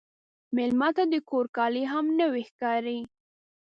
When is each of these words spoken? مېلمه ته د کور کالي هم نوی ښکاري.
مېلمه 0.55 0.89
ته 0.95 1.03
د 1.13 1.15
کور 1.29 1.45
کالي 1.57 1.83
هم 1.91 2.05
نوی 2.19 2.43
ښکاري. 2.49 2.99